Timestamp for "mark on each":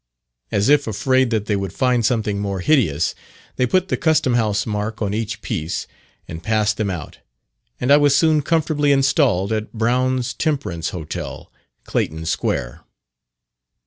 4.65-5.43